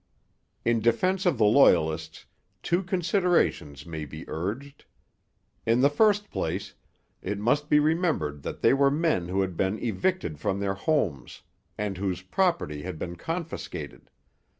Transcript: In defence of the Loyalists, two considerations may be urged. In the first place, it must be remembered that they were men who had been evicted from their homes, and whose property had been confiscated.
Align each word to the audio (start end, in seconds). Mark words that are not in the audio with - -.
In 0.65 0.79
defence 0.79 1.27
of 1.27 1.37
the 1.37 1.45
Loyalists, 1.45 2.25
two 2.63 2.81
considerations 2.81 3.85
may 3.85 4.03
be 4.03 4.25
urged. 4.27 4.85
In 5.63 5.81
the 5.81 5.91
first 5.91 6.31
place, 6.31 6.73
it 7.21 7.37
must 7.37 7.69
be 7.69 7.79
remembered 7.79 8.41
that 8.41 8.61
they 8.63 8.73
were 8.73 8.89
men 8.89 9.27
who 9.27 9.41
had 9.41 9.55
been 9.55 9.77
evicted 9.77 10.39
from 10.39 10.59
their 10.59 10.73
homes, 10.73 11.43
and 11.77 11.97
whose 11.99 12.23
property 12.23 12.81
had 12.81 12.97
been 12.97 13.15
confiscated. 13.15 14.09